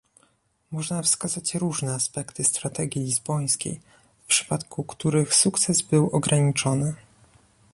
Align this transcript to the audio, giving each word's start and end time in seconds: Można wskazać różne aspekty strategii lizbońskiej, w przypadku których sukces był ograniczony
Można 0.71 1.01
wskazać 1.01 1.55
różne 1.55 1.93
aspekty 1.93 2.43
strategii 2.43 3.03
lizbońskiej, 3.03 3.81
w 4.23 4.27
przypadku 4.27 4.83
których 4.83 5.35
sukces 5.35 5.81
był 5.81 6.09
ograniczony 6.09 6.95